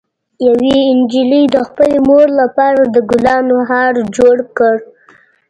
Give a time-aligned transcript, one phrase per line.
[0.47, 4.75] یوه نجلۍ د خپلې مور لپاره د ګلانو هار جوړ کړ.